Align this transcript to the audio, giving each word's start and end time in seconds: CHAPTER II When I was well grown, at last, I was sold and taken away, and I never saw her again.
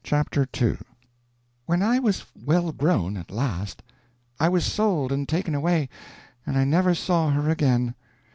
CHAPTER 0.03 0.47
II 0.59 0.79
When 1.67 1.83
I 1.83 1.99
was 1.99 2.25
well 2.43 2.71
grown, 2.71 3.15
at 3.17 3.29
last, 3.29 3.83
I 4.39 4.49
was 4.49 4.65
sold 4.65 5.11
and 5.11 5.29
taken 5.29 5.53
away, 5.53 5.89
and 6.43 6.57
I 6.57 6.63
never 6.63 6.95
saw 6.95 7.29
her 7.29 7.51
again. 7.51 7.93